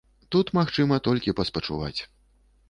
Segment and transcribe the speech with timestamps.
[0.35, 2.01] Тут магчыма толькі паспачуваць.